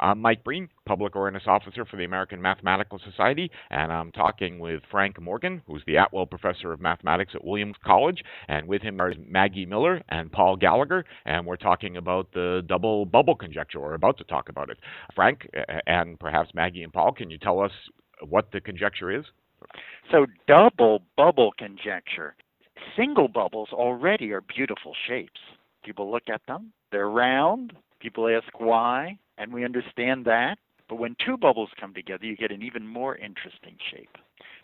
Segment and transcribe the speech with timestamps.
[0.00, 4.80] I'm Mike Breen, Public Awareness Officer for the American Mathematical Society, and I'm talking with
[4.92, 9.12] Frank Morgan, who's the Atwell Professor of Mathematics at Williams College, and with him are
[9.26, 14.18] Maggie Miller and Paul Gallagher, and we're talking about the double bubble conjecture, or about
[14.18, 14.78] to talk about it.
[15.16, 15.48] Frank,
[15.88, 17.72] and perhaps Maggie and Paul, can you tell us
[18.28, 19.24] what the conjecture is?
[20.12, 22.36] So, double bubble conjecture.
[22.96, 25.40] Single bubbles already are beautiful shapes.
[25.84, 27.72] People look at them, they're round.
[28.00, 30.56] People ask why and we understand that.
[30.88, 34.16] But when two bubbles come together, you get an even more interesting shape.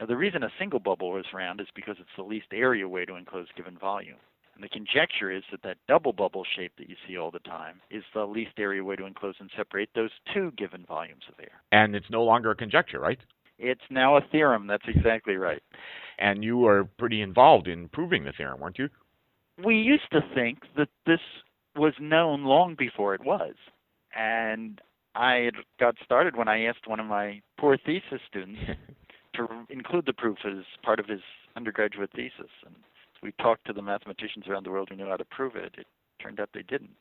[0.00, 3.04] Now, the reason a single bubble is round is because it's the least area way
[3.04, 4.16] to enclose given volume.
[4.54, 7.80] And the conjecture is that that double bubble shape that you see all the time
[7.92, 11.62] is the least area way to enclose and separate those two given volumes of air.
[11.70, 13.18] And it's no longer a conjecture, right?
[13.60, 14.66] It's now a theorem.
[14.66, 15.62] That's exactly right.
[16.18, 18.88] And you were pretty involved in proving the theorem, weren't you?
[19.64, 21.20] We used to think that this
[21.76, 23.54] was known long before it was.
[24.18, 24.80] And
[25.14, 28.60] I had got started when I asked one of my poor thesis students
[29.34, 31.20] to include the proof as part of his
[31.56, 32.50] undergraduate thesis.
[32.66, 32.74] And
[33.22, 35.74] we talked to the mathematicians around the world who knew how to prove it.
[35.78, 35.86] It
[36.20, 36.96] turned out they didn't.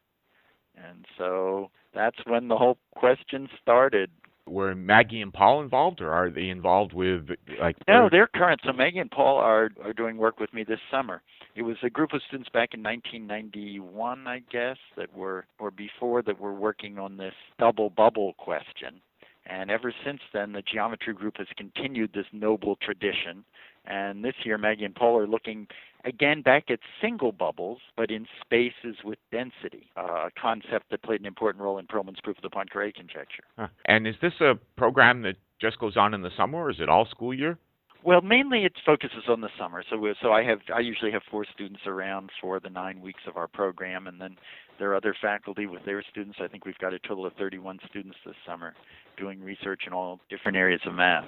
[0.75, 4.11] And so that's when the whole question started
[4.48, 7.28] were Maggie and Paul involved, or are they involved with
[7.59, 7.76] like?
[7.88, 8.62] No, they're current.
[8.64, 11.22] So Maggie and Paul are are doing work with me this summer.
[11.56, 16.22] It was a group of students back in 1991, I guess, that were or before
[16.23, 19.02] that were working on this double bubble question.
[19.50, 23.45] And ever since then, the geometry group has continued this noble tradition.
[23.86, 25.67] And this year, Maggie and Paul are looking
[26.04, 31.22] again back at single bubbles, but in spaces with density, uh, a concept that played
[31.22, 33.44] an important role in Perelman's proof of the Poincare conjecture.
[33.58, 33.67] Huh.
[33.86, 36.89] And is this a program that just goes on in the summer, or is it
[36.89, 37.58] all school year?
[38.04, 39.84] Well, mainly it focuses on the summer.
[39.89, 43.38] So, so I have I usually have four students around for the nine weeks of
[43.38, 44.38] our program, and then
[44.80, 46.38] there are other faculty with their students.
[46.42, 48.76] I think we've got a total of 31 students this summer
[49.18, 51.26] doing research in all different areas of math.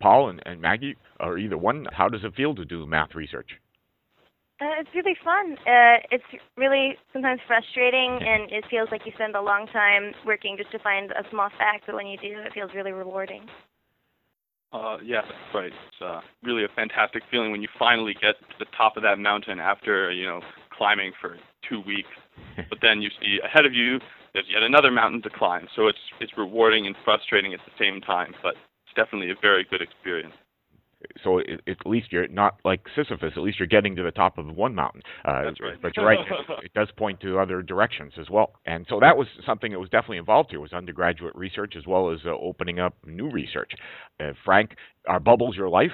[0.00, 3.50] Paul and, and Maggie, or either one, how does it feel to do math research?
[4.60, 5.52] Uh, it's really fun.
[5.66, 6.24] Uh, it's
[6.56, 10.78] really sometimes frustrating, and it feels like you spend a long time working just to
[10.78, 11.84] find a small fact.
[11.84, 13.44] But when you do, it feels really rewarding.
[14.72, 15.72] Uh, yeah, that's right.
[15.72, 19.18] It's uh, really a fantastic feeling when you finally get to the top of that
[19.18, 20.40] mountain after you know
[20.72, 21.36] climbing for
[21.68, 22.08] two weeks.
[22.70, 23.98] but then you see ahead of you
[24.36, 25.66] there's yet another mountain to climb.
[25.74, 29.66] So it's it's rewarding and frustrating at the same time, but it's definitely a very
[29.68, 30.34] good experience.
[31.24, 33.32] So it, at least you're not like Sisyphus.
[33.34, 35.00] At least you're getting to the top of one mountain.
[35.24, 35.80] Uh, That's right.
[35.80, 36.18] But you're right.
[36.18, 38.52] it, it does point to other directions as well.
[38.66, 42.12] And so that was something that was definitely involved here was undergraduate research as well
[42.12, 43.72] as uh, opening up new research.
[44.20, 44.72] Uh, Frank,
[45.08, 45.92] are bubbles your life?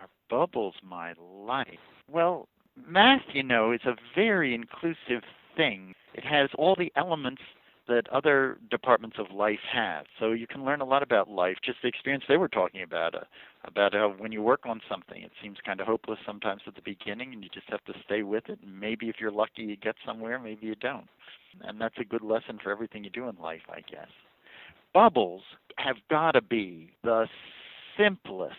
[0.00, 1.68] Are bubbles my life?
[2.10, 2.48] Well,
[2.86, 5.22] math, you know, is a very inclusive
[5.56, 5.94] thing.
[6.14, 7.42] It has all the elements
[7.92, 10.06] that other departments of life have.
[10.18, 13.14] So you can learn a lot about life, just the experience they were talking about,
[13.14, 13.20] uh,
[13.64, 16.82] about how when you work on something, it seems kind of hopeless sometimes at the
[16.82, 18.58] beginning, and you just have to stay with it.
[18.62, 20.38] And maybe if you're lucky, you get somewhere.
[20.38, 21.06] Maybe you don't.
[21.60, 24.08] And that's a good lesson for everything you do in life, I guess.
[24.94, 25.42] Bubbles
[25.76, 27.26] have got to be the
[27.98, 28.56] simplest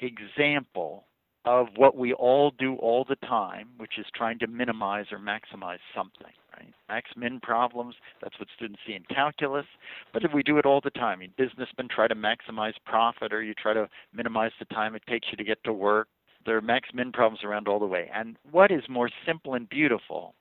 [0.00, 1.04] example
[1.44, 5.78] of what we all do all the time, which is trying to minimize or maximize
[5.94, 6.72] something, right?
[6.88, 9.66] Max min problems, that's what students see in calculus.
[10.12, 13.42] But if we do it all the time, in businessmen try to maximize profit or
[13.42, 16.08] you try to minimize the time it takes you to get to work.
[16.44, 18.10] There are max min problems around all the way.
[18.12, 20.34] And what is more simple and beautiful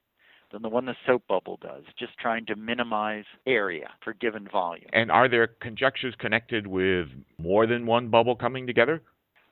[0.51, 4.89] than the one the soap bubble does, just trying to minimize area for given volume.
[4.93, 7.07] And are there conjectures connected with
[7.37, 9.01] more than one bubble coming together?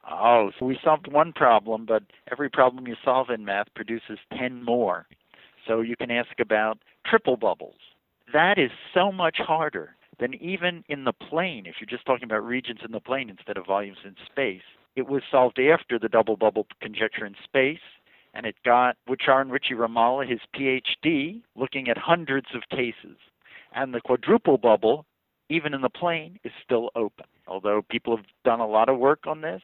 [0.10, 4.64] Oh, so we solved one problem, but every problem you solve in math produces 10
[4.64, 5.06] more.
[5.68, 7.76] So you can ask about triple bubbles.
[8.34, 11.66] That is so much harder than even in the plane.
[11.66, 14.62] If you're just talking about regions in the plane instead of volumes in space,
[14.96, 17.80] it was solved after the double bubble conjecture in space,
[18.34, 23.18] and it got Wacharin Wichiramala his PhD looking at hundreds of cases.
[23.74, 25.06] And the quadruple bubble,
[25.50, 27.26] even in the plane, is still open.
[27.48, 29.62] Although people have done a lot of work on this,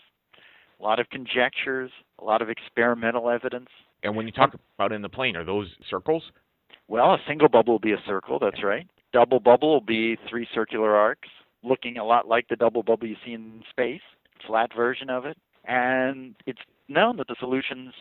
[0.80, 3.70] a lot of conjectures, a lot of experimental evidence.
[4.04, 6.24] And when you talk about in the plane, are those circles?
[6.88, 8.88] Well, a single bubble will be a circle, that's right.
[9.14, 11.30] Double bubble will be three circular arcs,
[11.64, 14.02] looking a lot like the double bubble you see in space,
[14.46, 15.38] flat version of it.
[15.66, 17.94] And it's known that the solutions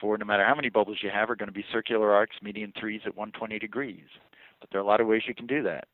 [0.00, 2.62] for no matter how many bubbles you have are going to be circular arcs meeting
[2.62, 4.06] in threes at 120 degrees.
[4.60, 5.88] But there are a lot of ways you can do that.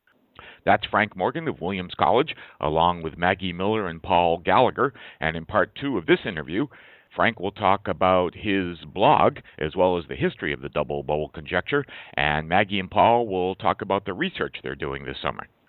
[0.65, 4.93] That's Frank Morgan of Williams College, along with Maggie Miller and Paul Gallagher.
[5.21, 6.67] And in part two of this interview,
[7.15, 11.29] Frank will talk about his blog as well as the history of the double bubble
[11.29, 11.85] conjecture,
[12.15, 15.49] and Maggie and Paul will talk about the research they're doing this summer.